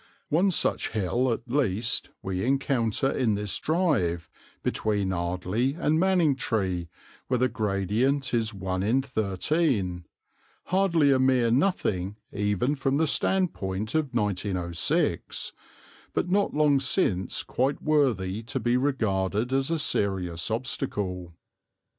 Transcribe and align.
One 0.29 0.49
such 0.49 0.89
hill, 0.93 1.31
at 1.31 1.47
least, 1.47 2.09
we 2.23 2.43
encounter 2.43 3.07
in 3.11 3.35
this 3.35 3.59
drive, 3.59 4.31
between 4.63 5.13
Ardleigh 5.13 5.77
and 5.79 5.99
Manningtree, 5.99 6.87
where 7.27 7.37
the 7.37 7.47
gradient 7.47 8.33
is 8.33 8.51
1 8.51 8.81
in 8.81 9.03
13; 9.03 10.07
hardly 10.63 11.11
a 11.11 11.19
mere 11.19 11.51
nothing 11.51 12.15
even 12.33 12.73
from 12.73 12.97
the 12.97 13.05
standpoint 13.05 13.93
of 13.93 14.11
1906, 14.11 15.53
but 16.15 16.31
not 16.31 16.51
long 16.55 16.79
since 16.79 17.43
quite 17.43 17.83
worthy 17.83 18.41
to 18.41 18.59
be 18.59 18.77
regarded 18.77 19.53
as 19.53 19.69
a 19.69 19.77
serious 19.77 20.49
obstacle. 20.49 21.35